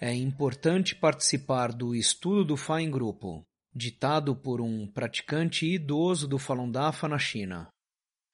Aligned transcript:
É 0.00 0.12
importante 0.12 0.94
participar 0.94 1.72
do 1.72 1.94
estudo 1.94 2.44
do 2.44 2.56
Fá 2.56 2.80
em 2.80 2.90
grupo, 2.90 3.44
ditado 3.74 4.34
por 4.34 4.60
um 4.60 4.86
praticante 4.86 5.66
idoso 5.66 6.26
do 6.26 6.38
Falun 6.38 6.70
Dafa 6.70 7.08
na 7.08 7.18
China. 7.18 7.68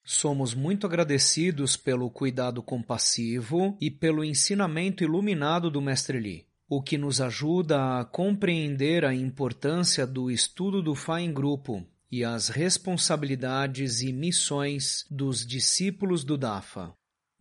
Somos 0.03 0.55
muito 0.55 0.87
agradecidos 0.87 1.77
pelo 1.77 2.09
cuidado 2.09 2.63
compassivo 2.63 3.77
e 3.79 3.91
pelo 3.91 4.25
ensinamento 4.25 5.03
iluminado 5.03 5.69
do 5.69 5.79
Mestre 5.79 6.19
Li, 6.19 6.47
o 6.67 6.81
que 6.81 6.97
nos 6.97 7.21
ajuda 7.21 7.99
a 7.99 8.05
compreender 8.05 9.05
a 9.05 9.13
importância 9.13 10.07
do 10.07 10.31
estudo 10.31 10.81
do 10.81 10.95
Fá 10.95 11.21
em 11.21 11.31
grupo 11.31 11.85
e 12.11 12.25
as 12.25 12.49
responsabilidades 12.49 14.01
e 14.01 14.11
missões 14.11 15.05
dos 15.09 15.45
discípulos 15.45 16.23
do 16.23 16.37
Dafa. 16.37 16.93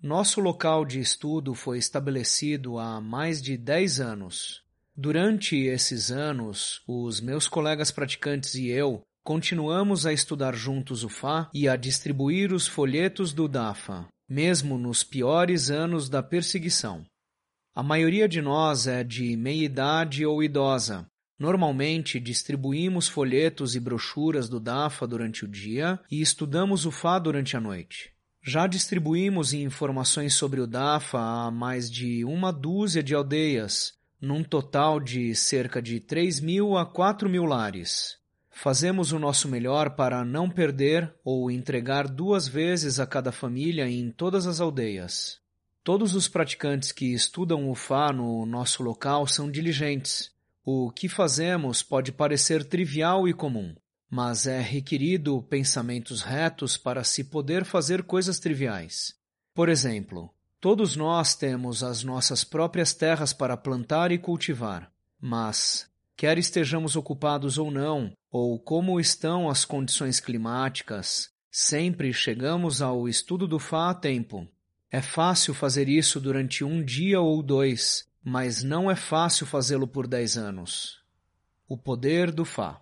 Nosso 0.02 0.40
local 0.40 0.86
de 0.86 0.98
estudo 0.98 1.54
foi 1.54 1.76
estabelecido 1.76 2.78
há 2.78 3.02
mais 3.02 3.42
de 3.42 3.58
10 3.58 4.00
anos. 4.00 4.62
Durante 4.96 5.56
esses 5.56 6.10
anos, 6.10 6.80
os 6.88 7.20
meus 7.20 7.46
colegas 7.46 7.90
praticantes 7.90 8.54
e 8.54 8.68
eu 8.68 9.02
continuamos 9.22 10.06
a 10.06 10.12
estudar 10.12 10.56
juntos 10.56 11.04
o 11.04 11.10
Fá 11.10 11.50
e 11.52 11.68
a 11.68 11.76
distribuir 11.76 12.50
os 12.50 12.66
folhetos 12.66 13.34
do 13.34 13.46
Dafa, 13.46 14.08
mesmo 14.26 14.78
nos 14.78 15.04
piores 15.04 15.70
anos 15.70 16.08
da 16.08 16.22
perseguição. 16.22 17.04
A 17.74 17.82
maioria 17.82 18.26
de 18.26 18.40
nós 18.40 18.86
é 18.86 19.04
de 19.04 19.36
meia 19.36 19.64
idade 19.64 20.24
ou 20.24 20.42
idosa, 20.42 21.06
Normalmente, 21.38 22.20
distribuímos 22.20 23.08
folhetos 23.08 23.74
e 23.74 23.80
brochuras 23.80 24.46
do 24.46 24.60
DAFA 24.60 25.06
durante 25.06 25.46
o 25.46 25.48
dia 25.48 25.98
e 26.10 26.20
estudamos 26.20 26.84
o 26.84 26.90
Fá 26.90 27.18
durante 27.18 27.56
a 27.56 27.60
noite. 27.60 28.12
Já 28.42 28.66
distribuímos 28.66 29.52
informações 29.52 30.34
sobre 30.34 30.60
o 30.60 30.66
DAFA 30.66 31.18
a 31.18 31.50
mais 31.50 31.90
de 31.90 32.24
uma 32.24 32.52
dúzia 32.52 33.02
de 33.02 33.14
aldeias, 33.14 33.92
num 34.20 34.42
total 34.42 34.98
de 34.98 35.34
cerca 35.34 35.80
de 35.80 36.00
3 36.00 36.40
mil 36.40 36.76
a 36.76 36.86
4 36.86 37.28
mil 37.28 37.44
lares. 37.44 38.18
Fazemos 38.50 39.12
o 39.12 39.18
nosso 39.18 39.48
melhor 39.48 39.90
para 39.94 40.24
não 40.24 40.48
perder 40.48 41.14
ou 41.24 41.50
entregar 41.50 42.08
duas 42.08 42.48
vezes 42.48 42.98
a 42.98 43.06
cada 43.06 43.30
família 43.30 43.88
em 43.88 44.10
todas 44.10 44.46
as 44.46 44.60
aldeias. 44.60 45.38
Todos 45.84 46.14
os 46.14 46.28
praticantes 46.28 46.92
que 46.92 47.12
estudam 47.12 47.70
o 47.70 47.74
Fá 47.74 48.12
no 48.12 48.44
nosso 48.44 48.82
local 48.82 49.26
são 49.26 49.50
diligentes 49.50 50.30
o 50.64 50.90
que 50.90 51.08
fazemos 51.08 51.82
pode 51.82 52.12
parecer 52.12 52.64
trivial 52.64 53.26
e 53.26 53.32
comum, 53.32 53.74
mas 54.10 54.46
é 54.46 54.60
requerido 54.60 55.40
pensamentos 55.42 56.20
retos 56.20 56.76
para 56.76 57.04
se 57.04 57.22
poder 57.22 57.64
fazer 57.64 58.02
coisas 58.02 58.40
triviais. 58.40 59.14
Por 59.54 59.68
exemplo, 59.68 60.34
todos 60.60 60.96
nós 60.96 61.36
temos 61.36 61.84
as 61.84 62.02
nossas 62.02 62.42
próprias 62.42 62.92
terras 62.92 63.32
para 63.32 63.56
plantar 63.56 64.10
e 64.10 64.18
cultivar, 64.18 64.90
mas, 65.20 65.88
quer 66.16 66.38
estejamos 66.38 66.96
ocupados 66.96 67.56
ou 67.56 67.70
não, 67.70 68.12
ou 68.30 68.58
como 68.58 68.98
estão 68.98 69.48
as 69.48 69.64
condições 69.64 70.18
climáticas, 70.18 71.30
sempre 71.50 72.12
chegamos 72.12 72.82
ao 72.82 73.08
estudo 73.08 73.46
do 73.46 73.58
Fá 73.60 73.90
a 73.90 73.94
tempo. 73.94 74.48
É 74.90 75.00
fácil 75.00 75.54
fazer 75.54 75.88
isso 75.88 76.20
durante 76.20 76.64
um 76.64 76.84
dia 76.84 77.20
ou 77.20 77.42
dois, 77.42 78.08
mas 78.24 78.64
não 78.64 78.90
é 78.90 78.96
fácil 78.96 79.46
fazê-lo 79.46 79.86
por 79.86 80.08
dez 80.08 80.36
anos. 80.36 81.00
O 81.68 81.76
poder 81.76 82.32
do 82.32 82.44
Fá. 82.44 82.80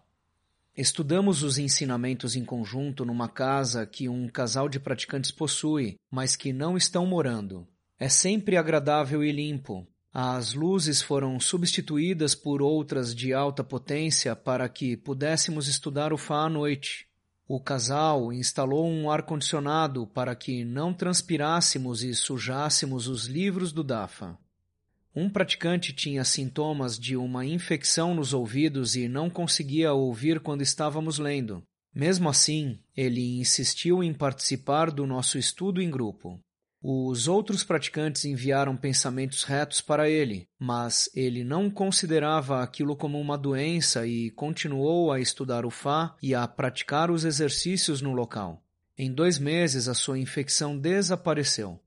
Estudamos 0.79 1.43
os 1.43 1.59
ensinamentos 1.59 2.37
em 2.37 2.45
conjunto 2.45 3.05
numa 3.05 3.29
casa 3.29 3.85
que 3.85 4.09
um 4.09 4.29
casal 4.29 4.69
de 4.69 4.79
praticantes 4.79 5.33
possui, 5.33 5.97
mas 6.09 6.37
que 6.37 6.53
não 6.53 6.77
estão 6.77 7.05
morando. 7.05 7.67
É 7.99 8.09
sempre 8.09 8.57
agradável 8.57 9.25
e 9.25 9.33
limpo. 9.33 9.85
As 10.15 10.55
luzes 10.55 11.03
foram 11.03 11.41
substituídas 11.41 12.37
por 12.37 12.63
outras 12.63 13.13
de 13.13 13.35
alta 13.35 13.65
potência 13.65 14.37
para 14.37 14.69
que 14.69 14.97
pudéssemos 14.97 15.67
estudar 15.67 16.13
o 16.13 16.17
Fá 16.17 16.45
à 16.45 16.49
noite. 16.49 17.09
O 17.49 17.61
casal 17.61 18.33
instalou 18.33 18.87
um 18.87 19.11
ar-condicionado 19.11 20.07
para 20.07 20.37
que 20.37 20.65
não 20.65 20.95
transpirássemos 20.95 22.05
e 22.05 22.15
sujássemos 22.15 23.09
os 23.09 23.27
livros 23.27 23.73
do 23.73 23.83
Dafa. 23.83 24.39
Um 25.21 25.29
praticante 25.29 25.93
tinha 25.93 26.23
sintomas 26.23 26.97
de 26.97 27.17
uma 27.17 27.45
infecção 27.45 28.15
nos 28.15 28.33
ouvidos 28.33 28.95
e 28.95 29.09
não 29.09 29.29
conseguia 29.29 29.93
ouvir 29.93 30.39
quando 30.39 30.63
estávamos 30.63 31.19
lendo. 31.19 31.61
Mesmo 31.93 32.29
assim, 32.29 32.79
ele 32.97 33.41
insistiu 33.41 34.01
em 34.01 34.15
participar 34.15 34.93
do 34.93 35.05
nosso 35.09 35.37
estudo 35.37 35.83
em 35.83 35.91
grupo. 35.91 36.39
Os 36.81 37.27
outros 37.27 37.65
praticantes 37.65 38.25
enviaram 38.27 38.77
pensamentos 38.77 39.43
retos 39.43 39.81
para 39.81 40.09
ele, 40.09 40.47
mas 40.57 41.11
ele 41.13 41.43
não 41.43 41.69
considerava 41.69 42.63
aquilo 42.63 42.95
como 42.95 43.21
uma 43.21 43.37
doença 43.37 44.07
e 44.07 44.31
continuou 44.31 45.11
a 45.11 45.19
estudar 45.19 45.67
o 45.67 45.71
Fá 45.71 46.15
e 46.23 46.33
a 46.33 46.47
praticar 46.47 47.11
os 47.11 47.25
exercícios 47.25 48.01
no 48.01 48.13
local. 48.13 48.63
Em 48.97 49.13
dois 49.13 49.37
meses, 49.37 49.89
a 49.89 49.95
sua 49.95 50.17
infecção 50.17 50.79
desapareceu. 50.79 51.81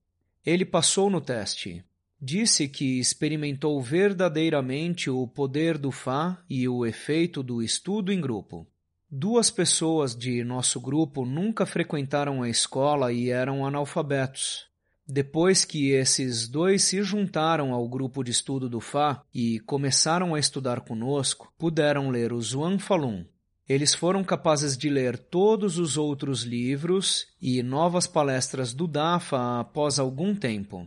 Ele 0.46 0.66
passou 0.66 1.10
no 1.10 1.22
teste, 1.22 1.82
disse 2.22 2.68
que 2.68 3.00
experimentou 3.00 3.82
verdadeiramente 3.82 5.10
o 5.10 5.28
poder 5.28 5.78
do 5.78 5.92
Fá 5.92 6.40
e 6.48 6.68
o 6.70 6.86
efeito 6.86 7.42
do 7.42 7.64
estudo 7.64 8.14
em 8.14 8.22
grupo. 8.22 8.68
Duas 9.10 9.50
pessoas 9.50 10.16
de 10.16 10.44
nosso 10.44 10.80
grupo 10.80 11.26
nunca 11.26 11.66
frequentaram 11.66 12.44
a 12.44 12.50
escola 12.50 13.12
e 13.12 13.32
eram 13.32 13.66
analfabetos. 13.66 14.68
Depois 15.06 15.66
que 15.66 15.90
esses 15.90 16.48
dois 16.48 16.84
se 16.84 17.02
juntaram 17.02 17.74
ao 17.74 17.90
grupo 17.90 18.24
de 18.24 18.32
estudo 18.32 18.70
do 18.70 18.80
Fá 18.80 19.24
e 19.34 19.60
começaram 19.62 20.36
a 20.36 20.40
estudar 20.40 20.82
conosco, 20.82 21.52
puderam 21.58 22.12
ler 22.12 22.32
o 22.32 22.40
Zhuang 22.40 22.82
Falun. 22.82 23.26
Eles 23.68 23.96
foram 23.96 24.24
capazes 24.24 24.78
de 24.78 24.90
ler 24.90 25.18
todos 25.18 25.80
os 25.80 25.98
outros 25.98 26.44
livros 26.44 27.26
e 27.42 27.64
novas 27.64 28.06
palestras 28.06 28.74
do 28.74 28.88
Dafa 28.88 29.60
após 29.60 29.98
algum 29.98 30.36
tempo. 30.36 30.86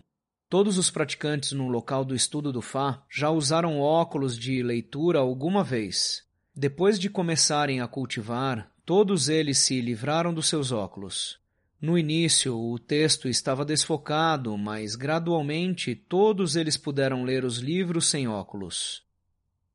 Todos 0.49 0.79
os 0.79 0.91
praticantes 0.91 1.53
no 1.53 1.69
local 1.69 2.05
do 2.05 2.15
estudo 2.15 2.53
do 2.53 2.63
Fá 2.63 3.03
já 3.11 3.31
usaram 3.31 3.81
óculos 3.81 4.39
de 4.39 4.63
leitura 4.63 5.19
alguma 5.19 5.65
vez. 5.65 6.23
Depois 6.55 6.99
de 6.99 7.11
começarem 7.11 7.81
a 7.81 7.89
cultivar, 7.89 8.71
todos 8.85 9.29
eles 9.29 9.59
se 9.59 9.81
livraram 9.81 10.33
dos 10.33 10.49
seus 10.49 10.71
óculos. 10.71 11.41
No 11.81 11.99
início, 11.99 12.57
o 12.57 12.79
texto 12.79 13.29
estava 13.29 13.65
desfocado, 13.65 14.57
mas 14.57 14.95
gradualmente 14.95 15.95
todos 15.95 16.57
eles 16.57 16.77
puderam 16.77 17.25
ler 17.25 17.45
os 17.45 17.59
livros 17.59 18.07
sem 18.07 18.29
óculos. 18.29 19.03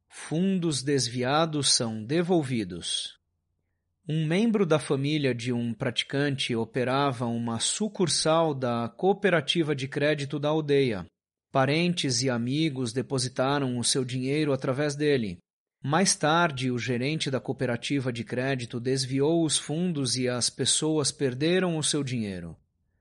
Fundos 0.08 0.82
desviados 0.82 1.72
são 1.72 2.04
devolvidos. 2.04 3.19
Um 4.12 4.26
membro 4.26 4.66
da 4.66 4.80
família 4.80 5.36
de 5.36 5.54
um 5.54 5.72
praticante 5.72 6.56
operava 6.56 7.28
uma 7.28 7.60
sucursal 7.60 8.56
da 8.56 8.90
cooperativa 8.90 9.76
de 9.76 9.88
crédito 9.88 10.40
da 10.40 10.50
aldeia. 10.50 11.06
Parentes 11.52 12.24
e 12.24 12.30
amigos 12.30 12.92
depositaram 12.92 13.78
o 13.78 13.84
seu 13.84 14.04
dinheiro 14.04 14.52
através 14.52 14.96
dele. 14.96 15.38
Mais 15.84 16.16
tarde, 16.16 16.72
o 16.72 16.80
gerente 16.80 17.30
da 17.30 17.40
cooperativa 17.40 18.12
de 18.12 18.24
crédito 18.24 18.80
desviou 18.80 19.46
os 19.46 19.60
fundos 19.60 20.18
e 20.18 20.28
as 20.28 20.50
pessoas 20.50 21.12
perderam 21.12 21.78
o 21.78 21.84
seu 21.84 22.04
dinheiro. 22.04 22.58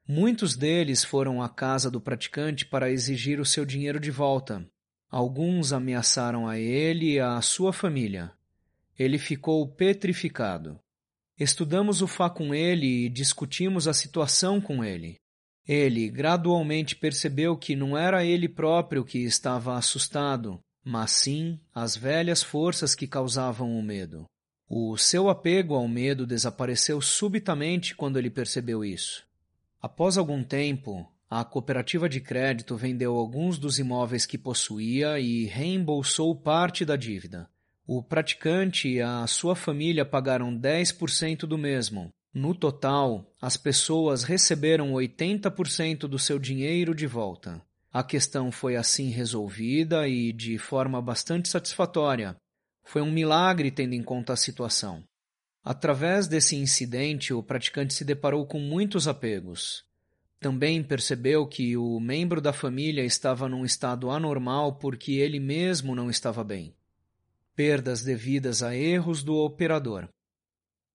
Muitos 0.07 0.55
deles 0.55 1.03
foram 1.03 1.41
à 1.43 1.49
casa 1.49 1.91
do 1.91 2.03
praticante 2.03 2.67
para 2.67 2.91
exigir 2.91 3.41
o 3.41 3.47
seu 3.47 3.65
dinheiro 3.65 3.99
de 3.99 4.11
volta. 4.11 4.63
Alguns 5.11 5.73
ameaçaram 5.73 6.47
a 6.47 6.59
ele 6.59 7.15
e 7.15 7.19
a 7.19 7.41
sua 7.41 7.73
família. 7.73 8.31
Ele 8.99 9.17
ficou 9.17 9.67
petrificado. 9.67 10.79
Estudamos 11.39 12.03
o 12.03 12.09
Fá 12.09 12.29
com 12.29 12.53
ele 12.53 13.05
e 13.05 13.09
discutimos 13.09 13.87
a 13.87 13.95
situação 13.95 14.61
com 14.61 14.83
ele. 14.83 15.17
Ele 15.67 16.09
gradualmente 16.09 16.97
percebeu 16.97 17.57
que 17.57 17.77
não 17.77 17.97
era 17.97 18.25
ele 18.25 18.49
próprio 18.49 19.05
que 19.05 19.19
estava 19.19 19.77
assustado, 19.77 20.59
mas 20.85 21.13
sim 21.13 21.61
as 21.73 21.97
velhas 21.97 22.43
forças 22.43 22.95
que 22.95 23.07
causavam 23.07 23.79
o 23.79 23.83
medo. 23.83 24.25
O 24.69 24.97
seu 24.97 25.29
apego 25.29 25.75
ao 25.75 25.87
medo 25.87 26.27
desapareceu 26.27 27.01
subitamente 27.01 27.95
quando 27.95 28.19
ele 28.19 28.31
percebeu 28.31 28.85
isso. 28.85 29.25
Após 29.81 30.19
algum 30.19 30.43
tempo, 30.43 31.09
a 31.31 31.45
cooperativa 31.45 32.09
de 32.09 32.21
crédito 32.21 32.77
vendeu 32.77 33.15
alguns 33.15 33.59
dos 33.59 33.79
imóveis 33.79 34.27
que 34.27 34.37
possuía 34.37 35.21
e 35.21 35.45
reembolsou 35.45 36.35
parte 36.35 36.85
da 36.85 36.97
dívida. 36.97 37.49
O 37.91 38.03
praticante 38.03 38.87
e 38.87 39.01
a 39.01 39.27
sua 39.27 39.57
família 39.57 40.05
pagaram 40.05 40.55
10% 40.55 41.47
do 41.47 41.57
mesmo. 41.57 42.11
No 42.35 42.55
total, 42.55 43.35
as 43.41 43.57
pessoas 43.57 44.25
receberam 44.25 44.93
80% 44.93 46.01
do 46.01 46.19
seu 46.19 46.39
dinheiro 46.39 46.95
de 46.95 47.07
volta. 47.07 47.63
A 47.91 48.03
questão 48.03 48.53
foi 48.53 48.77
assim 48.77 49.09
resolvida 49.09 50.07
e 50.07 50.35
de 50.35 50.59
forma 50.59 51.01
bastante 51.01 51.49
satisfatória. 51.49 52.37
Foi 52.85 53.01
um 53.01 53.11
milagre 53.11 53.71
tendo 53.71 53.95
em 53.95 54.03
conta 54.03 54.35
a 54.35 54.37
situação. 54.37 55.03
Através 55.65 56.29
desse 56.29 56.57
incidente, 56.57 57.33
o 57.33 57.43
praticante 57.43 57.95
se 57.95 58.05
deparou 58.05 58.47
com 58.47 58.61
muitos 58.61 59.09
apegos. 59.09 59.83
Também 60.39 60.83
percebeu 60.83 61.47
que 61.47 61.75
o 61.75 61.99
membro 61.99 62.43
da 62.43 62.53
família 62.53 63.03
estava 63.03 63.49
num 63.49 63.65
estado 63.65 64.11
anormal 64.11 64.75
porque 64.75 65.13
ele 65.13 65.41
mesmo 65.41 65.95
não 65.95 66.11
estava 66.11 66.45
bem. 66.45 66.75
Perdas 67.59 68.05
devidas 68.05 68.63
a 68.63 68.73
erros 68.77 69.25
do 69.25 69.35
operador. 69.35 70.09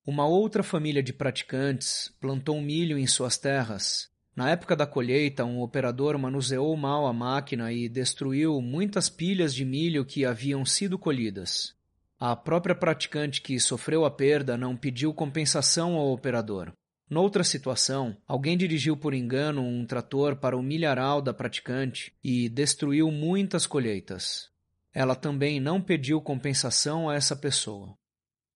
Uma 0.08 0.26
outra 0.26 0.64
família 0.64 1.04
de 1.04 1.12
praticantes 1.12 2.10
plantou 2.22 2.62
milho 2.62 2.98
em 2.98 3.06
suas 3.06 3.38
terras. 3.38 4.10
Na 4.34 4.50
época 4.50 4.74
da 4.74 4.88
colheita, 4.88 5.44
um 5.44 5.60
operador 5.60 6.18
manuseou 6.18 6.74
mal 6.78 7.06
a 7.06 7.12
máquina 7.12 7.74
e 7.74 7.90
destruiu 7.90 8.62
muitas 8.62 9.10
pilhas 9.10 9.54
de 9.54 9.66
milho 9.66 10.06
que 10.06 10.24
haviam 10.24 10.64
sido 10.64 10.98
colhidas. 10.98 11.76
A 12.18 12.34
própria 12.34 12.74
praticante 12.74 13.42
que 13.42 13.60
sofreu 13.60 14.06
a 14.06 14.10
perda 14.10 14.56
não 14.56 14.78
pediu 14.78 15.14
compensação 15.14 15.96
ao 15.96 16.14
operador. 16.14 16.72
Noutra 17.10 17.44
situação, 17.44 18.16
alguém 18.26 18.56
dirigiu 18.56 18.96
por 18.96 19.14
engano 19.14 19.62
um 19.62 19.86
trator 19.86 20.38
para 20.38 20.56
o 20.56 20.64
milharal 20.64 21.22
da 21.22 21.34
praticante 21.34 22.14
e 22.24 22.48
destruiu 22.48 23.12
muitas 23.12 23.68
colheitas. 23.68 24.53
Ela 24.94 25.16
também 25.16 25.60
não 25.60 25.82
pediu 25.82 26.22
compensação 26.22 27.10
a 27.10 27.16
essa 27.16 27.36
pessoa. 27.36 27.94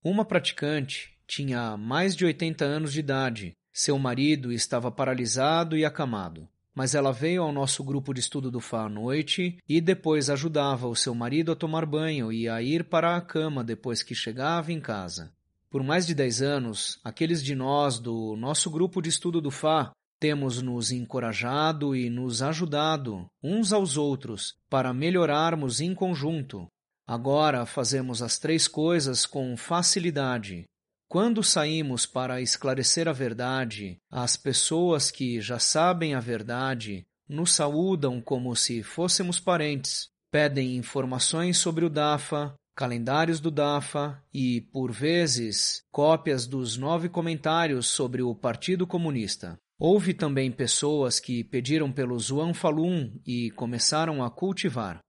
Uma 0.04 0.24
praticante 0.24 1.18
tinha 1.26 1.76
mais 1.76 2.16
de 2.16 2.26
80 2.26 2.64
anos 2.64 2.94
de 2.94 3.00
idade. 3.00 3.54
Seu 3.74 3.98
marido 3.98 4.52
estava 4.52 4.92
paralisado 4.92 5.76
e 5.76 5.84
acamado 5.84 6.48
mas 6.78 6.94
ela 6.94 7.12
veio 7.12 7.42
ao 7.42 7.52
nosso 7.52 7.84
grupo 7.84 8.14
de 8.14 8.20
estudo 8.20 8.52
do 8.52 8.60
Fá 8.60 8.86
à 8.86 8.90
noite 8.90 9.58
e 9.68 9.82
depois 9.82 10.30
ajudava 10.30 10.88
o 10.88 10.96
seu 10.96 11.16
marido 11.16 11.52
a 11.52 11.56
tomar 11.56 11.88
banho 11.88 12.32
e 12.32 12.48
a 12.48 12.62
ir 12.62 12.84
para 12.84 13.18
a 13.18 13.22
cama 13.22 13.64
depois 13.64 14.04
que 14.04 14.14
chegava 14.14 14.72
em 14.72 14.80
casa. 14.80 15.34
Por 15.72 15.82
mais 15.82 16.06
de 16.06 16.14
dez 16.14 16.40
anos, 16.40 17.00
aqueles 17.04 17.44
de 17.44 17.56
nós 17.56 17.98
do 17.98 18.36
nosso 18.36 18.70
grupo 18.70 19.02
de 19.02 19.10
estudo 19.10 19.42
do 19.42 19.50
Fá 19.50 19.92
temos 20.20 20.62
nos 20.62 20.92
encorajado 20.92 21.96
e 21.96 22.10
nos 22.10 22.42
ajudado 22.42 23.26
uns 23.44 23.72
aos 23.74 23.98
outros 23.98 24.56
para 24.70 24.94
melhorarmos 24.94 25.82
em 25.82 25.94
conjunto. 25.94 26.68
Agora 27.06 27.66
fazemos 27.66 28.22
as 28.22 28.38
três 28.38 28.68
coisas 28.68 29.26
com 29.26 29.56
facilidade 29.56 30.66
quando 31.10 31.42
saímos 31.42 32.06
para 32.06 32.42
esclarecer 32.42 33.08
a 33.08 33.14
verdade, 33.14 33.98
as 34.12 34.36
pessoas 34.36 35.10
que 35.10 35.40
já 35.40 35.58
sabem 35.58 36.14
a 36.14 36.20
verdade 36.20 37.06
nos 37.30 37.54
saúdam 37.54 38.20
como 38.20 38.54
se 38.58 38.84
fôssemos 38.84 39.40
parentes, 39.40 40.10
pedem 40.30 40.76
informações 40.76 41.60
sobre 41.60 41.86
o 41.86 41.90
DAFA, 41.90 42.54
calendários 42.76 43.40
do 43.40 43.50
DAFA 43.50 44.22
e, 44.34 44.60
por 44.74 44.92
vezes, 44.92 45.82
cópias 45.92 46.46
dos 46.46 46.76
nove 46.76 47.08
comentários 47.08 47.88
sobre 47.88 48.22
o 48.22 48.36
Partido 48.36 48.86
Comunista. 48.86 49.58
Houve 49.80 50.14
também 50.14 50.52
pessoas 50.52 51.20
que 51.20 51.44
pediram 51.44 51.92
pelo 51.92 52.18
Zuan 52.20 52.54
Falun 52.54 53.20
e 53.26 53.52
começaram 53.52 54.24
a 54.24 54.32
cultivar. 54.32 55.00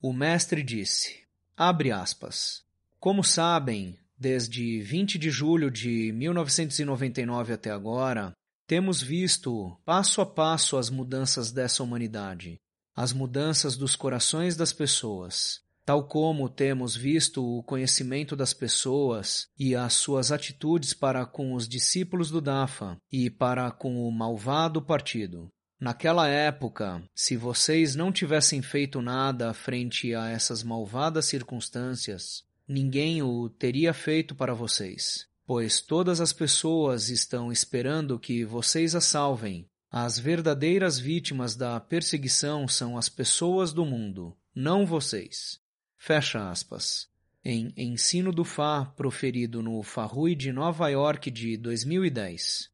O 0.00 0.12
mestre 0.12 0.62
disse, 0.62 1.24
abre 1.56 1.90
aspas, 1.90 2.62
como 3.00 3.24
sabem, 3.24 3.98
Desde 4.16 4.80
20 4.80 5.18
de 5.18 5.30
julho 5.30 5.70
de 5.70 6.12
1999 6.12 7.52
até 7.52 7.70
agora, 7.70 8.32
temos 8.66 9.02
visto 9.02 9.76
passo 9.84 10.20
a 10.20 10.26
passo 10.26 10.76
as 10.76 10.88
mudanças 10.88 11.50
dessa 11.50 11.82
humanidade, 11.82 12.56
as 12.94 13.12
mudanças 13.12 13.76
dos 13.76 13.96
corações 13.96 14.56
das 14.56 14.72
pessoas, 14.72 15.60
tal 15.84 16.04
como 16.08 16.48
temos 16.48 16.96
visto 16.96 17.44
o 17.44 17.62
conhecimento 17.62 18.34
das 18.34 18.54
pessoas 18.54 19.48
e 19.58 19.76
as 19.76 19.92
suas 19.92 20.32
atitudes 20.32 20.94
para 20.94 21.26
com 21.26 21.52
os 21.52 21.68
discípulos 21.68 22.30
do 22.30 22.40
Dafa 22.40 22.96
e 23.12 23.28
para 23.28 23.70
com 23.70 24.08
o 24.08 24.10
malvado 24.10 24.80
partido. 24.80 25.50
Naquela 25.78 26.26
época, 26.26 27.02
se 27.14 27.36
vocês 27.36 27.94
não 27.94 28.10
tivessem 28.10 28.62
feito 28.62 29.02
nada 29.02 29.52
frente 29.52 30.14
a 30.14 30.30
essas 30.30 30.62
malvadas 30.62 31.26
circunstâncias, 31.26 32.42
ninguém 32.66 33.22
o 33.22 33.50
teria 33.50 33.92
feito 33.92 34.34
para 34.34 34.54
vocês, 34.54 35.26
pois 35.46 35.82
todas 35.82 36.20
as 36.20 36.32
pessoas 36.32 37.10
estão 37.10 37.52
esperando 37.52 38.18
que 38.18 38.44
vocês 38.44 38.94
a 38.94 39.00
salvem. 39.00 39.66
As 39.90 40.18
verdadeiras 40.18 40.98
vítimas 40.98 41.54
da 41.54 41.78
perseguição 41.78 42.66
são 42.66 42.96
as 42.96 43.08
pessoas 43.08 43.72
do 43.72 43.84
mundo, 43.84 44.34
não 44.54 44.86
vocês. 44.86 45.63
Fecha 46.06 46.50
aspas. 46.50 47.08
Em 47.42 47.72
Ensino 47.78 48.30
do 48.30 48.44
Fá, 48.44 48.84
proferido 48.84 49.62
no 49.62 49.82
Farrui 49.82 50.34
de 50.34 50.52
Nova 50.52 50.86
York 50.90 51.30
de 51.30 51.56
2010. 51.56 52.68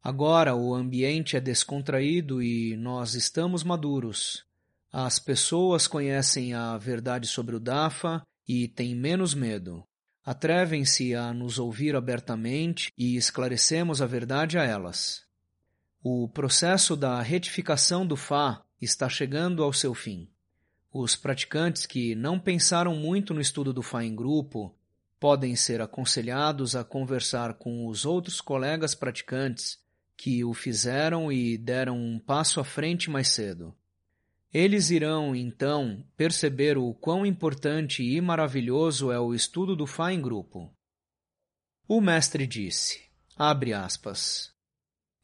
Agora 0.00 0.54
o 0.54 0.72
ambiente 0.72 1.36
é 1.36 1.40
descontraído 1.40 2.40
e 2.40 2.76
nós 2.76 3.14
estamos 3.14 3.64
maduros. 3.64 4.46
As 4.92 5.18
pessoas 5.18 5.88
conhecem 5.88 6.54
a 6.54 6.78
verdade 6.78 7.26
sobre 7.26 7.56
o 7.56 7.58
Dafa 7.58 8.22
e 8.46 8.68
têm 8.68 8.94
menos 8.94 9.34
medo. 9.34 9.82
Atrevem-se 10.24 11.12
a 11.12 11.34
nos 11.34 11.58
ouvir 11.58 11.96
abertamente 11.96 12.92
e 12.96 13.16
esclarecemos 13.16 14.00
a 14.00 14.06
verdade 14.06 14.56
a 14.56 14.62
elas. 14.62 15.24
O 16.04 16.28
processo 16.28 16.94
da 16.94 17.20
retificação 17.20 18.06
do 18.06 18.14
Fá 18.14 18.62
está 18.80 19.08
chegando 19.08 19.64
ao 19.64 19.72
seu 19.72 19.92
fim. 19.92 20.30
Os 20.92 21.14
praticantes 21.14 21.86
que 21.86 22.14
não 22.16 22.38
pensaram 22.38 22.96
muito 22.96 23.32
no 23.32 23.40
estudo 23.40 23.72
do 23.72 23.82
Fá 23.82 24.04
em 24.04 24.14
grupo 24.14 24.74
podem 25.20 25.54
ser 25.54 25.80
aconselhados 25.80 26.74
a 26.74 26.82
conversar 26.82 27.54
com 27.54 27.86
os 27.86 28.04
outros 28.04 28.40
colegas 28.40 28.94
praticantes 28.94 29.78
que 30.16 30.44
o 30.44 30.52
fizeram 30.52 31.30
e 31.30 31.56
deram 31.56 31.96
um 31.96 32.18
passo 32.18 32.58
à 32.58 32.64
frente 32.64 33.08
mais 33.08 33.28
cedo. 33.28 33.74
Eles 34.52 34.90
irão, 34.90 35.36
então, 35.36 36.04
perceber 36.16 36.76
o 36.76 36.92
quão 36.92 37.24
importante 37.24 38.02
e 38.02 38.20
maravilhoso 38.20 39.12
é 39.12 39.20
o 39.20 39.32
estudo 39.32 39.76
do 39.76 39.86
Fá 39.86 40.12
em 40.12 40.20
grupo. 40.20 40.74
O 41.86 42.00
mestre 42.00 42.46
disse, 42.48 43.00
abre 43.36 43.72
aspas, 43.72 44.52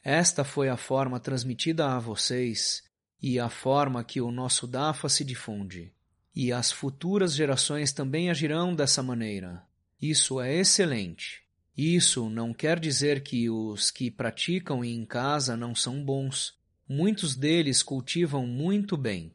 esta 0.03 0.45
foi 0.45 0.69
a 0.69 0.77
forma 0.77 1.19
transmitida 1.19 1.89
a 1.89 1.99
vocês 1.99 2.85
e 3.23 3.39
a 3.39 3.49
forma 3.49 4.05
que 4.05 4.21
o 4.21 4.31
nosso 4.31 4.67
Dafa 4.67 5.09
se 5.09 5.25
difunde. 5.25 5.93
E 6.35 6.53
as 6.53 6.71
futuras 6.71 7.35
gerações 7.35 7.93
também 7.93 8.31
agirão 8.31 8.75
dessa 8.75 9.03
maneira. 9.03 9.63
Isso 10.01 10.41
é 10.41 10.55
excelente. 10.55 11.43
Isso 11.77 12.29
não 12.29 12.53
quer 12.53 12.79
dizer 12.79 13.23
que 13.23 13.49
os 13.51 13.91
que 13.91 14.11
praticam 14.11 14.85
em 14.85 15.05
casa 15.05 15.57
não 15.57 15.75
são 15.75 16.05
bons, 16.05 16.57
Muitos 16.89 17.35
deles 17.35 17.83
cultivam 17.83 18.47
muito 18.47 18.97
bem. 18.97 19.35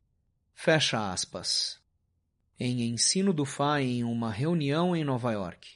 Fecha 0.53 1.11
aspas. 1.11 1.77
Em 2.57 2.83
ensino 2.83 3.33
do 3.33 3.43
Fá 3.43 3.81
em 3.81 4.05
uma 4.05 4.31
reunião 4.31 4.95
em 4.95 5.03
Nova 5.03 5.33
York. 5.33 5.71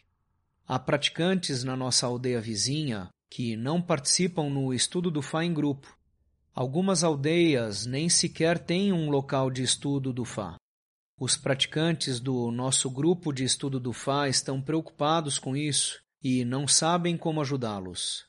Há 0.65 0.79
praticantes 0.79 1.65
na 1.65 1.75
nossa 1.75 2.05
aldeia 2.05 2.39
vizinha 2.39 3.09
que 3.29 3.57
não 3.57 3.81
participam 3.81 4.49
no 4.49 4.73
estudo 4.73 5.11
do 5.11 5.21
Fá 5.21 5.43
em 5.43 5.53
grupo. 5.53 5.94
Algumas 6.55 7.03
aldeias 7.03 7.85
nem 7.85 8.07
sequer 8.07 8.57
têm 8.57 8.93
um 8.93 9.09
local 9.09 9.51
de 9.51 9.61
estudo 9.61 10.13
do 10.13 10.23
Fá. 10.23 10.55
Os 11.19 11.35
praticantes 11.35 12.17
do 12.21 12.49
nosso 12.49 12.89
grupo 12.89 13.33
de 13.33 13.43
estudo 13.43 13.77
do 13.77 13.91
Fá 13.91 14.29
estão 14.29 14.61
preocupados 14.61 15.37
com 15.37 15.53
isso 15.53 15.99
e 16.23 16.45
não 16.45 16.65
sabem 16.65 17.17
como 17.17 17.41
ajudá-los. 17.41 18.25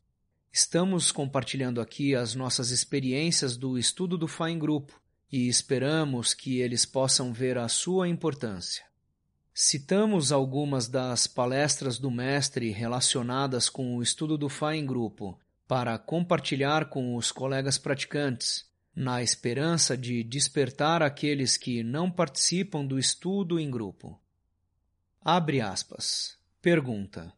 Estamos 0.53 1.13
compartilhando 1.13 1.81
aqui 1.81 2.17
as 2.17 2.35
nossas 2.35 2.73
experiências 2.73 3.57
do 3.57 3.79
estudo 3.79 4.19
do 4.19 4.27
Fá 4.27 4.51
em 4.51 4.59
grupo 4.59 5.01
e 5.31 5.47
esperamos 5.47 6.35
que 6.35 6.59
eles 6.59 6.85
possam 6.85 7.33
ver 7.33 7.57
a 7.57 7.69
sua 7.69 8.09
importância. 8.09 8.85
Citamos 9.55 10.33
algumas 10.33 10.89
das 10.89 11.29
palestras 11.29 11.97
do 11.97 12.11
mestre 12.11 12.73
relacionadas 12.73 13.69
com 13.69 13.97
o 13.97 14.03
estudo 14.03 14.37
do 14.37 14.49
Fá 14.49 14.75
em 14.75 14.85
grupo 14.85 15.39
para 15.67 15.99
compartilhar 15.99 16.89
com 16.89 17.17
os 17.17 17.33
colegas 17.33 17.79
praticantes, 17.79 18.67
na 18.95 19.23
esperança 19.23 19.97
de 19.97 20.25
despertar 20.25 21.03
aqueles 21.03 21.57
que 21.57 21.83
não 21.83 22.11
participam 22.11 22.85
do 22.85 22.99
estudo 22.99 23.61
em 23.61 23.71
grupo. 23.71 24.19
Abre 25.23 25.61
aspas. 25.61 26.39
Pergunta. 26.63 27.33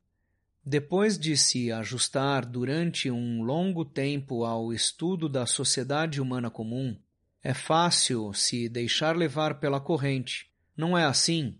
Depois 0.65 1.19
de 1.19 1.37
se 1.37 1.73
ajustar 1.73 2.45
durante 2.45 3.11
um 3.11 3.43
longo 3.43 3.85
tempo 3.85 4.45
ao 4.45 4.73
estudo 4.73 5.29
da 5.29 5.47
sociedade 5.47 6.21
humana 6.21 6.51
comum, 6.51 6.97
é 7.43 7.55
fácil 7.55 8.33
se 8.35 8.69
deixar 8.69 9.17
levar 9.17 9.59
pela 9.59 9.81
corrente, 9.81 10.51
não 10.77 10.97
é 10.97 11.05
assim? 11.05 11.59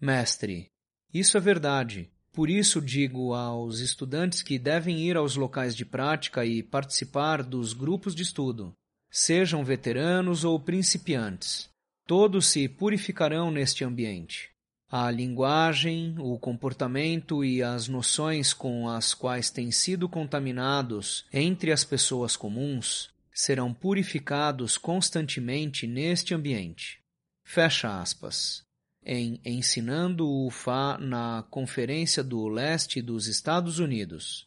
Mestre, 0.00 0.70
isso 1.12 1.36
é 1.36 1.40
verdade. 1.40 2.12
Por 2.34 2.50
isso 2.50 2.80
digo 2.82 3.32
aos 3.32 3.78
estudantes 3.78 4.42
que 4.42 4.58
devem 4.58 4.98
ir 4.98 5.16
aos 5.16 5.36
locais 5.36 5.76
de 5.76 5.84
prática 5.84 6.44
e 6.44 6.64
participar 6.64 7.44
dos 7.44 7.72
grupos 7.72 8.12
de 8.12 8.24
estudo, 8.24 8.72
sejam 9.08 9.64
veteranos 9.64 10.42
ou 10.42 10.58
principiantes. 10.58 11.68
Todos 12.04 12.46
se 12.46 12.68
purificarão 12.68 13.52
neste 13.52 13.84
ambiente. 13.84 14.50
A 14.90 15.08
linguagem, 15.12 16.16
o 16.18 16.36
comportamento 16.36 17.44
e 17.44 17.62
as 17.62 17.86
noções 17.86 18.52
com 18.52 18.88
as 18.88 19.14
quais 19.14 19.48
têm 19.48 19.70
sido 19.70 20.08
contaminados 20.08 21.24
entre 21.32 21.70
as 21.70 21.84
pessoas 21.84 22.36
comuns 22.36 23.10
serão 23.32 23.72
purificados 23.72 24.76
constantemente 24.76 25.86
neste 25.86 26.34
ambiente. 26.34 26.98
Fecha 27.44 28.00
aspas. 28.00 28.63
Em 29.04 29.40
Ensinando 29.44 30.28
o 30.28 30.50
Fá 30.50 30.98
na 30.98 31.44
Conferência 31.50 32.24
do 32.24 32.48
Leste 32.48 33.02
dos 33.02 33.26
Estados 33.26 33.78
Unidos. 33.78 34.46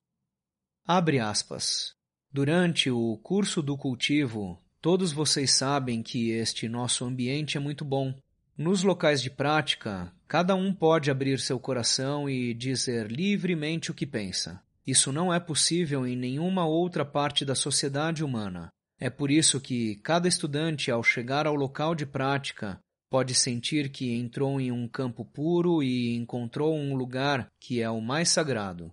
Abre 0.86 1.20
aspas. 1.20 1.94
Durante 2.32 2.90
o 2.90 3.18
curso 3.18 3.62
do 3.62 3.78
cultivo, 3.78 4.62
Todos 4.80 5.12
vocês 5.12 5.52
sabem 5.54 6.04
que 6.04 6.30
este 6.30 6.70
nosso 6.70 7.04
ambiente 7.04 7.58
é 7.58 7.60
muito 7.60 7.84
bom. 7.84 8.14
Nos 8.58 8.84
locais 8.84 9.22
de 9.22 9.30
prática, 9.30 10.14
cada 10.28 10.56
um 10.56 10.74
pode 10.74 11.10
abrir 11.10 11.40
seu 11.40 11.60
coração 11.60 12.30
e 12.30 12.54
dizer 12.54 13.12
livremente 13.12 13.92
o 13.92 13.94
que 13.94 14.06
pensa. 14.06 14.62
Isso 14.86 15.12
não 15.12 15.34
é 15.34 15.40
possível 15.40 16.08
em 16.08 16.16
nenhuma 16.16 16.66
outra 16.66 17.04
parte 17.04 17.44
da 17.44 17.56
sociedade 17.56 18.24
humana. 18.24 18.70
É 19.00 19.10
por 19.10 19.30
isso 19.30 19.60
que 19.60 19.96
cada 19.98 20.28
estudante, 20.28 20.90
ao 20.90 21.04
chegar 21.04 21.46
ao 21.46 21.56
local 21.56 21.94
de 21.94 22.06
prática, 22.06 22.80
pode 23.10 23.34
sentir 23.34 23.90
que 23.90 24.14
entrou 24.14 24.60
em 24.60 24.72
um 24.72 24.88
campo 24.88 25.24
puro 25.24 25.82
e 25.82 26.16
encontrou 26.16 26.76
um 26.76 26.96
lugar 26.96 27.52
que 27.60 27.82
é 27.82 27.90
o 27.90 28.02
mais 28.02 28.30
sagrado. 28.30 28.92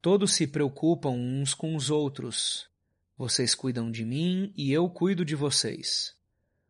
Todos 0.00 0.34
se 0.34 0.46
preocupam 0.46 1.10
uns 1.10 1.52
com 1.54 1.74
os 1.74 1.90
outros, 1.90 2.68
vocês 3.18 3.54
cuidam 3.54 3.90
de 3.90 4.04
mim 4.04 4.52
e 4.54 4.70
eu 4.70 4.90
cuido 4.90 5.24
de 5.24 5.34
vocês. 5.34 6.14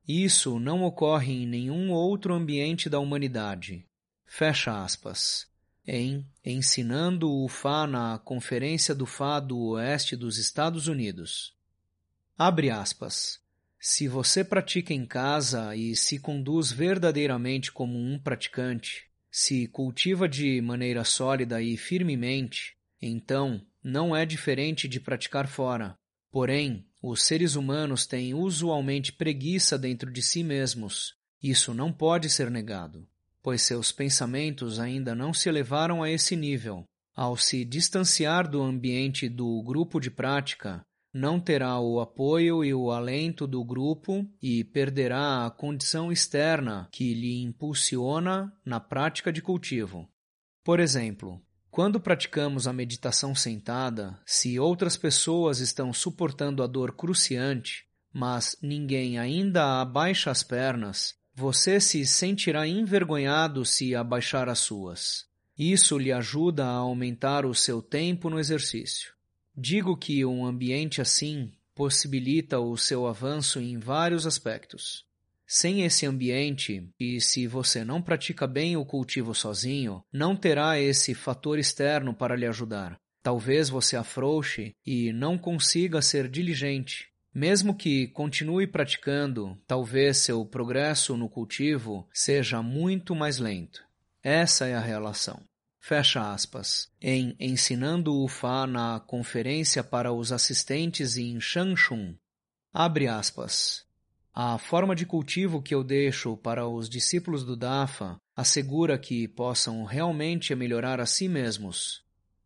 Isso 0.07 0.61
não 0.61 0.85
ocorre 0.85 1.33
em 1.33 1.47
nenhum 1.47 1.91
outro 1.91 2.33
ambiente 2.33 2.88
da 2.88 3.00
humanidade. 3.00 3.85
Fecha 4.25 4.85
aspas. 4.85 5.49
Em 5.85 6.25
Ensinando 6.45 7.29
o 7.29 7.49
Fá 7.49 7.85
na 7.87 8.19
Conferência 8.19 8.95
do 8.95 9.07
Fá 9.07 9.41
do 9.41 9.59
Oeste 9.71 10.15
dos 10.15 10.38
Estados 10.38 10.87
Unidos. 10.87 11.53
Abre 12.38 12.71
aspas. 12.71 13.41
Se 13.88 14.09
você 14.09 14.43
pratica 14.43 14.93
em 14.93 15.07
casa 15.07 15.76
e 15.76 15.95
se 15.95 16.19
conduz 16.19 16.73
verdadeiramente 16.73 17.71
como 17.71 17.97
um 17.97 18.19
praticante, 18.19 19.05
se 19.31 19.69
cultiva 19.69 20.28
de 20.28 20.61
maneira 20.61 21.05
sólida 21.05 21.62
e 21.62 21.76
firmemente, 21.76 22.76
então 23.00 23.64
não 23.85 24.14
é 24.14 24.26
diferente 24.26 24.88
de 24.88 24.99
praticar 24.99 25.47
fora. 25.47 25.97
Porém, 26.33 26.85
os 27.00 27.23
seres 27.23 27.55
humanos 27.55 28.07
têm 28.07 28.35
usualmente 28.35 29.12
preguiça 29.12 29.78
dentro 29.78 30.11
de 30.11 30.21
si 30.21 30.43
mesmos. 30.43 31.14
Isso 31.40 31.73
não 31.73 31.93
pode 31.93 32.28
ser 32.28 32.50
negado, 32.50 33.07
pois 33.40 33.62
seus 33.62 33.93
pensamentos 33.93 34.81
ainda 34.81 35.14
não 35.14 35.33
se 35.33 35.49
elevaram 35.49 36.02
a 36.02 36.11
esse 36.11 36.35
nível. 36.35 36.85
Ao 37.14 37.37
se 37.37 37.64
distanciar 37.64 38.50
do 38.50 38.61
ambiente 38.61 39.28
do 39.28 39.62
grupo 39.62 40.00
de 40.00 40.11
prática, 40.11 40.85
não 41.16 41.40
terá 41.40 41.80
o 41.80 41.99
apoio 41.99 42.62
e 42.62 42.75
o 42.75 42.90
alento 42.90 43.46
do 43.46 43.64
grupo 43.64 44.28
e 44.42 44.62
perderá 44.62 45.46
a 45.46 45.50
condição 45.50 46.12
externa 46.12 46.88
que 46.92 47.14
lhe 47.14 47.42
impulsiona 47.42 48.52
na 48.62 48.78
prática 48.78 49.32
de 49.32 49.40
cultivo. 49.40 50.06
Por 50.62 50.78
exemplo, 50.78 51.40
quando 51.70 51.99
praticamos 51.99 52.68
a 52.68 52.73
meditação 52.73 53.35
sentada, 53.35 54.20
se 54.26 54.61
outras 54.61 54.96
pessoas 54.99 55.58
estão 55.61 55.90
suportando 55.90 56.62
a 56.62 56.66
dor 56.66 56.94
cruciante, 56.94 57.87
mas 58.12 58.54
ninguém 58.62 59.18
ainda 59.18 59.80
abaixa 59.80 60.30
as 60.30 60.42
pernas, 60.42 61.14
você 61.35 61.80
se 61.80 62.04
sentirá 62.04 62.68
envergonhado 62.68 63.64
se 63.64 63.94
abaixar 63.94 64.50
as 64.50 64.58
suas. 64.58 65.25
Isso 65.58 65.96
lhe 65.96 66.12
ajuda 66.12 66.66
a 66.66 66.76
aumentar 66.76 67.46
o 67.46 67.54
seu 67.54 67.80
tempo 67.80 68.28
no 68.28 68.38
exercício. 68.38 69.15
Digo 69.56 69.96
que 69.96 70.22
um 70.22 70.44
ambiente 70.44 71.00
assim 71.00 71.50
possibilita 71.75 72.60
o 72.60 72.76
seu 72.76 73.06
avanço 73.06 73.58
em 73.58 73.78
vários 73.78 74.26
aspectos. 74.26 75.06
Sem 75.46 75.82
esse 75.82 76.04
ambiente, 76.04 76.86
e 77.00 77.20
se 77.20 77.46
você 77.46 77.82
não 77.82 78.02
pratica 78.02 78.46
bem 78.46 78.76
o 78.76 78.84
cultivo 78.84 79.34
sozinho, 79.34 80.02
não 80.12 80.36
terá 80.36 80.78
esse 80.78 81.14
fator 81.14 81.58
externo 81.58 82.12
para 82.12 82.36
lhe 82.36 82.46
ajudar. 82.46 82.98
Talvez 83.22 83.70
você 83.70 83.96
afrouxe 83.96 84.75
e 84.84 85.12
não 85.12 85.38
consiga 85.38 86.02
ser 86.02 86.28
diligente. 86.28 87.08
Mesmo 87.32 87.75
que 87.75 88.08
continue 88.08 88.66
praticando, 88.66 89.56
talvez 89.66 90.18
seu 90.18 90.44
progresso 90.44 91.16
no 91.16 91.28
cultivo 91.30 92.06
seja 92.12 92.62
muito 92.62 93.14
mais 93.14 93.38
lento. 93.38 93.82
Essa 94.22 94.66
é 94.66 94.75
a 94.75 94.80
relação. 94.80 95.46
Fecha 95.88 96.33
aspas. 96.33 96.90
Em 97.00 97.37
Ensinando 97.38 98.12
o 98.12 98.26
Fá 98.26 98.66
na 98.66 98.99
Conferência 98.99 99.85
para 99.85 100.12
os 100.12 100.33
Assistentes 100.33 101.16
em 101.16 101.40
Shangchun, 101.40 102.16
abre 102.75 103.07
aspas. 103.07 103.87
A 104.35 104.59
forma 104.59 104.97
de 104.97 105.07
cultivo 105.07 105.62
que 105.62 105.73
eu 105.73 105.85
deixo 105.85 106.37
para 106.38 106.66
os 106.66 106.88
discípulos 106.90 107.45
do 107.45 107.55
Dafa 107.55 108.16
assegura 108.35 108.99
que 108.99 109.28
possam 109.28 109.85
realmente 109.85 110.52
melhorar 110.57 111.00
a 111.00 111.07
si 111.07 111.28
mesmos. 111.28 112.02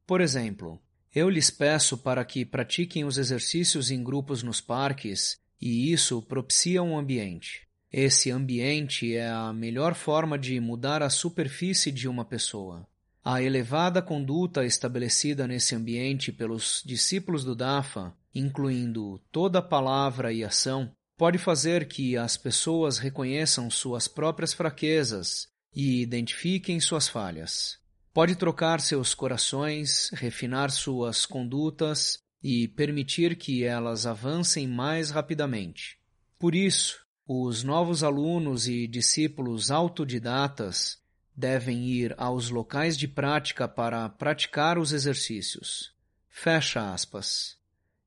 Por 0.06 0.20
exemplo, 0.20 0.78
eu 1.14 1.30
lhes 1.30 1.50
peço 1.50 1.97
para 1.97 2.23
que 2.26 2.44
pratiquem 2.44 3.06
os 3.06 3.16
exercícios 3.16 3.90
em 3.90 4.04
grupos 4.04 4.42
nos 4.42 4.61
parques 4.61 5.40
e 5.59 5.90
isso 5.90 6.20
propicia 6.20 6.82
um 6.82 6.94
ambiente. 6.94 7.66
Esse 7.90 8.30
ambiente 8.30 9.16
é 9.16 9.30
a 9.30 9.50
melhor 9.50 9.94
forma 9.94 10.38
de 10.38 10.61
mudar 10.61 11.02
a 11.02 11.09
superfície 11.09 11.90
de 11.90 12.06
uma 12.06 12.26
pessoa. 12.26 12.87
A 13.24 13.42
elevada 13.42 14.00
conduta 14.00 14.64
estabelecida 14.64 15.46
nesse 15.46 15.74
ambiente 15.74 16.32
pelos 16.32 16.82
discípulos 16.84 17.44
do 17.44 17.54
Dafa, 17.54 18.14
incluindo 18.34 19.20
toda 19.30 19.60
palavra 19.60 20.32
e 20.32 20.42
ação, 20.42 20.90
pode 21.18 21.36
fazer 21.36 21.86
que 21.86 22.16
as 22.16 22.38
pessoas 22.38 22.96
reconheçam 22.96 23.70
suas 23.70 24.08
próprias 24.08 24.54
fraquezas 24.54 25.48
e 25.74 26.00
identifiquem 26.00 26.80
suas 26.80 27.08
falhas. 27.08 27.78
Pode 28.12 28.34
trocar 28.36 28.80
seus 28.80 29.14
corações, 29.14 30.10
refinar 30.14 30.70
suas 30.70 31.26
condutas 31.26 32.18
e 32.42 32.66
permitir 32.68 33.36
que 33.36 33.64
elas 33.64 34.06
avancem 34.06 34.66
mais 34.66 35.10
rapidamente. 35.10 35.98
Por 36.38 36.54
isso, 36.54 37.04
os 37.28 37.62
novos 37.62 38.02
alunos 38.02 38.66
e 38.66 38.88
discípulos 38.88 39.70
autodidatas 39.70 40.98
devem 41.40 41.87
ir 41.87 42.14
aos 42.18 42.50
locais 42.50 42.97
de 42.97 43.09
prática 43.09 43.66
para 43.66 44.06
praticar 44.11 44.78
os 44.78 44.92
exercícios. 44.92 45.90
Fecha 46.28 46.92
aspas. 46.92 47.56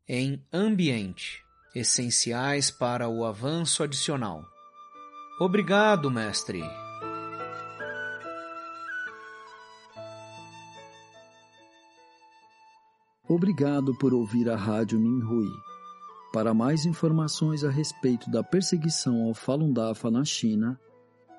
Em 0.07 0.45
ambiente 0.53 1.41
essenciais 1.73 2.69
para 2.69 3.09
o 3.09 3.25
avanço 3.25 3.81
adicional. 3.81 4.45
Obrigado, 5.39 6.11
mestre. 6.11 6.61
Obrigado 13.27 13.97
por 13.97 14.13
ouvir 14.13 14.47
a 14.47 14.55
Rádio 14.55 14.99
Minhui. 14.99 15.49
Para 16.31 16.53
mais 16.53 16.85
informações 16.85 17.63
a 17.63 17.71
respeito 17.71 18.29
da 18.29 18.43
perseguição 18.43 19.23
ao 19.23 19.33
Falun 19.33 19.73
Dafa 19.73 20.11
na 20.11 20.23
China 20.23 20.79